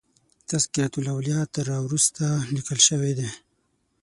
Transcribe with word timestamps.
تذکرة 0.49 0.93
الاولیاء 1.01 1.43
تر 1.53 1.65
را 1.71 1.77
وروسته 1.85 2.23
لیکل 2.55 2.79
شوی 2.87 3.11
دی. 3.19 3.29